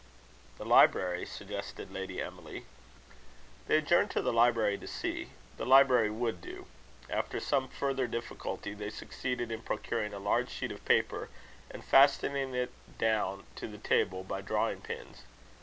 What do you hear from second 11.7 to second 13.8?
fastening it down to the